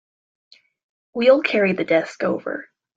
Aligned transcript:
We'll 1.13 1.43
carry 1.43 1.73
the 1.73 1.83
desk 1.83 2.23
over. 2.23 2.67